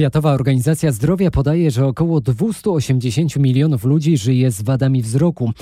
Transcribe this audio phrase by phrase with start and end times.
[0.00, 5.52] Światowa Organizacja Zdrowia podaje, że około 280 milionów ludzi żyje z wadami wzroku.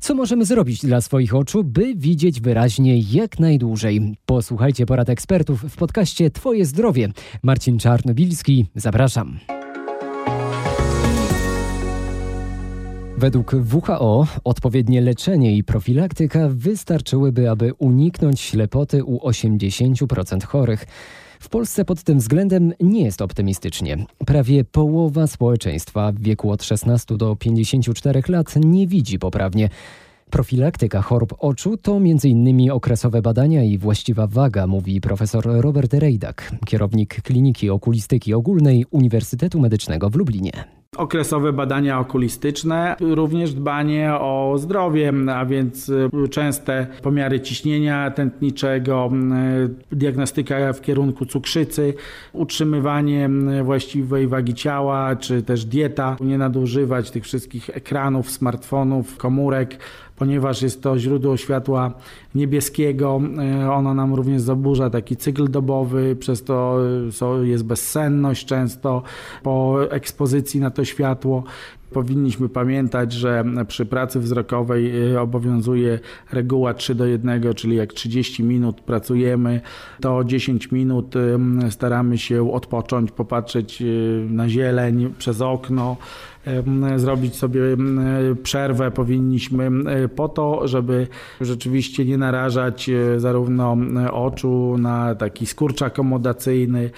[0.00, 4.16] Co możemy zrobić dla swoich oczu, by widzieć wyraźnie jak najdłużej?
[4.26, 7.08] Posłuchajcie porad ekspertów w podcaście Twoje zdrowie.
[7.42, 9.38] Marcin Czarnobilski, zapraszam.
[13.16, 20.86] Według WHO odpowiednie leczenie i profilaktyka wystarczyłyby, aby uniknąć ślepoty u 80% chorych.
[21.40, 24.06] W Polsce pod tym względem nie jest optymistycznie.
[24.26, 29.68] Prawie połowa społeczeństwa w wieku od 16 do 54 lat nie widzi poprawnie.
[30.30, 32.70] Profilaktyka chorób oczu to m.in.
[32.70, 40.10] okresowe badania i właściwa waga, mówi profesor Robert Rejdak, kierownik Kliniki Okulistyki Ogólnej Uniwersytetu Medycznego
[40.10, 48.10] w Lublinie okresowe badania okulistyczne, również dbanie o zdrowie, a więc y, częste pomiary ciśnienia
[48.10, 49.10] tętniczego,
[49.92, 51.94] y, diagnostyka w kierunku cukrzycy,
[52.32, 53.30] utrzymywanie
[53.60, 59.78] y, właściwej wagi ciała, czy też dieta, nie nadużywać tych wszystkich ekranów, smartfonów, komórek,
[60.18, 61.92] ponieważ jest to źródło światła
[62.34, 63.20] niebieskiego.
[63.72, 66.78] Ono nam również zaburza taki cykl dobowy, przez to
[67.42, 69.02] jest bezsenność często
[69.42, 71.44] po ekspozycji na to światło.
[71.92, 75.98] Powinniśmy pamiętać, że przy pracy wzrokowej y, obowiązuje
[76.32, 79.60] reguła 3 do 1, czyli jak 30 minut pracujemy,
[80.00, 81.14] to 10 minut
[81.70, 83.82] staramy się odpocząć, popatrzeć
[84.28, 85.96] na zieleń przez okno,
[86.96, 87.60] zrobić sobie
[88.42, 89.70] przerwę powinniśmy
[90.16, 91.06] po to, żeby
[91.40, 93.76] rzeczywiście nie narażać zarówno
[94.12, 96.90] oczu na taki skurcz akomodacyjny,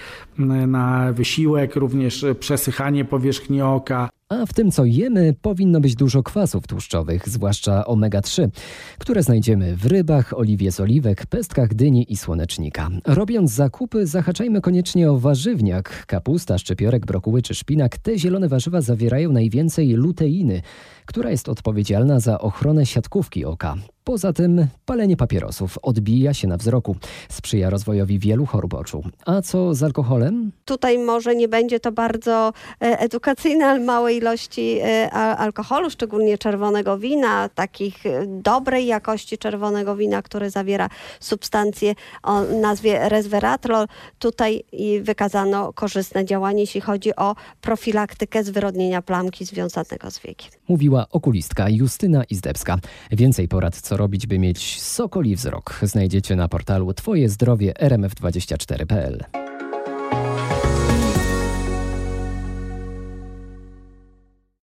[0.67, 4.09] na wysiłek, również przesychanie powierzchni oka.
[4.31, 8.49] A w tym, co jemy, powinno być dużo kwasów tłuszczowych, zwłaszcza omega-3,
[8.97, 12.89] które znajdziemy w rybach, oliwie z oliwek, pestkach dyni i słonecznika.
[13.05, 16.05] Robiąc zakupy, zahaczajmy koniecznie o warzywniak.
[16.05, 17.97] Kapusta, szczypiorek, brokuły czy szpinak.
[17.97, 20.61] Te zielone warzywa zawierają najwięcej luteiny,
[21.05, 23.75] która jest odpowiedzialna za ochronę siatkówki oka.
[24.03, 26.95] Poza tym palenie papierosów odbija się na wzroku,
[27.29, 29.03] sprzyja rozwojowi wielu chorób oczu.
[29.25, 30.51] A co z alkoholem?
[30.65, 36.97] Tutaj może nie będzie to bardzo e, edukacyjne, ale małe ilości e, alkoholu, szczególnie czerwonego
[36.97, 40.89] wina, takich e, dobrej jakości czerwonego wina, które zawiera
[41.19, 43.87] substancje o nazwie resveratrol.
[44.19, 44.63] Tutaj
[45.01, 50.51] wykazano korzystne działanie, jeśli chodzi o profilaktykę zwyrodnienia plamki związanego z wiekiem.
[50.67, 52.77] Mówiła okulistka Justyna Izdebska.
[53.11, 59.40] Więcej porad co robić, by mieć sokoli wzrok, znajdziecie na portalu Twoje zdrowie rmf24.pl.